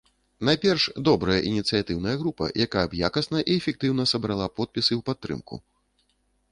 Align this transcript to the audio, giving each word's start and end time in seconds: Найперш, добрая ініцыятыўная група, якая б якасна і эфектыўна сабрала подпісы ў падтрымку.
Найперш, 0.47 0.83
добрая 1.09 1.35
ініцыятыўная 1.51 2.15
група, 2.21 2.45
якая 2.65 2.87
б 2.93 3.03
якасна 3.11 3.37
і 3.45 3.49
эфектыўна 3.59 4.03
сабрала 4.15 4.47
подпісы 4.61 4.89
ў 4.99 5.11
падтрымку. 5.11 5.55